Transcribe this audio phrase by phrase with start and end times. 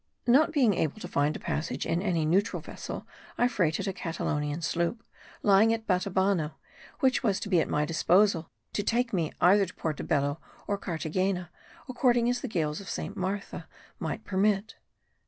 [0.25, 3.05] Not being able to find a passage in any neutral vessel,
[3.37, 5.03] I freighted a Catalonian sloop,
[5.43, 6.53] lying at Batabano,
[7.01, 10.79] which was to be at my disposal to take me either to Porto Bello or
[10.79, 11.51] Carthagena,
[11.87, 13.67] according as the gales of Saint Martha
[13.99, 14.73] might permit.